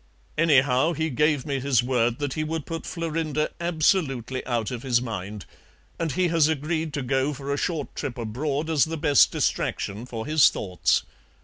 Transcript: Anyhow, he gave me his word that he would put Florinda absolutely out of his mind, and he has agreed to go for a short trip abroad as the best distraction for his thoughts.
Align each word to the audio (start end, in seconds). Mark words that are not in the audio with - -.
Anyhow, 0.35 0.93
he 0.93 1.11
gave 1.11 1.45
me 1.45 1.59
his 1.59 1.83
word 1.83 2.17
that 2.17 2.33
he 2.33 2.43
would 2.43 2.65
put 2.65 2.87
Florinda 2.87 3.51
absolutely 3.59 4.43
out 4.47 4.71
of 4.71 4.81
his 4.81 4.99
mind, 4.99 5.45
and 5.99 6.13
he 6.13 6.29
has 6.29 6.47
agreed 6.47 6.91
to 6.95 7.03
go 7.03 7.35
for 7.35 7.53
a 7.53 7.55
short 7.57 7.95
trip 7.95 8.17
abroad 8.17 8.67
as 8.67 8.85
the 8.85 8.97
best 8.97 9.31
distraction 9.31 10.07
for 10.07 10.25
his 10.25 10.49
thoughts. 10.49 11.03